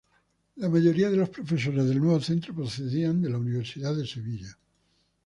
[0.57, 4.57] La mayoría de los profesores del nuevo centro procedían de la Universidad de Sevilla.